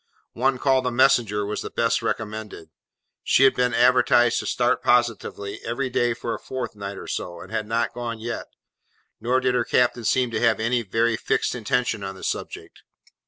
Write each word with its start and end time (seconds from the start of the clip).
One 0.33 0.57
called 0.57 0.83
the 0.85 0.91
Messenger 0.91 1.45
was 1.45 1.61
the 1.61 1.69
best 1.69 2.01
recommended. 2.01 2.71
She 3.23 3.43
had 3.43 3.53
been 3.53 3.75
advertised 3.75 4.39
to 4.39 4.47
start 4.47 4.81
positively, 4.81 5.59
every 5.63 5.91
day 5.91 6.15
for 6.15 6.33
a 6.33 6.39
fortnight 6.39 6.97
or 6.97 7.05
so, 7.05 7.39
and 7.39 7.51
had 7.51 7.67
not 7.67 7.93
gone 7.93 8.17
yet, 8.17 8.47
nor 9.19 9.39
did 9.39 9.53
her 9.53 9.63
captain 9.63 10.03
seem 10.03 10.31
to 10.31 10.39
have 10.41 10.59
any 10.59 10.81
very 10.81 11.17
fixed 11.17 11.53
intention 11.53 12.03
on 12.03 12.15
the 12.15 12.23
subject. 12.23 12.81